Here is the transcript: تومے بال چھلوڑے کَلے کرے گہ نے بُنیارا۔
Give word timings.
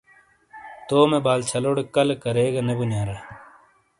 تومے 0.87 1.19
بال 1.25 1.39
چھلوڑے 1.49 1.83
کَلے 1.95 2.15
کرے 2.23 2.45
گہ 2.53 2.61
نے 2.67 2.73
بُنیارا۔ 2.79 3.17